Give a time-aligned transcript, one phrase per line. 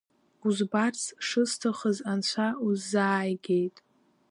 [0.47, 3.77] Узбарц шысҭахыз анцәа усзааигеит!